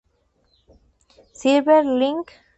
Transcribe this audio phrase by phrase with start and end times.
[1.33, 2.25] Silver Link